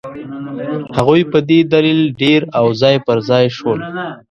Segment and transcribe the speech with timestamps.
[0.97, 3.79] هغوی په دې دلیل ډېر او ځای پر ځای شول.